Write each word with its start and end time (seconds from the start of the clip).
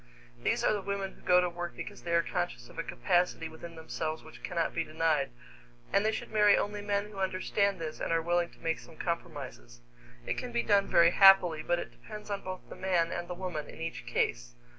These 0.41 0.63
are 0.63 0.73
the 0.73 0.81
women 0.81 1.13
who 1.13 1.21
go 1.21 1.41
to 1.41 1.47
work 1.47 1.75
because 1.75 2.01
they 2.01 2.15
are 2.15 2.23
conscious 2.23 2.69
of 2.69 2.79
a 2.79 2.83
capacity 2.83 3.47
within 3.47 3.75
themselves 3.75 4.23
which 4.23 4.41
cannot 4.41 4.73
be 4.73 4.83
denied, 4.83 5.29
and 5.93 6.03
they 6.03 6.11
should 6.11 6.31
marry 6.31 6.57
only 6.57 6.81
men 6.81 7.11
who 7.11 7.19
understand 7.19 7.77
this 7.77 7.99
and 7.99 8.11
are 8.11 8.19
willing 8.19 8.49
to 8.49 8.59
make 8.63 8.79
some 8.79 8.97
compromises. 8.97 9.81
It 10.25 10.39
can 10.39 10.51
be 10.51 10.63
done 10.63 10.87
very 10.87 11.11
happily, 11.11 11.61
but 11.61 11.77
it 11.77 11.91
depends 11.91 12.31
on 12.31 12.41
both 12.41 12.61
the 12.67 12.75
man 12.75 13.11
and 13.11 13.27
the 13.27 13.35
woman 13.35 13.67
in 13.69 13.79
each 13.79 14.07
case. 14.07 14.55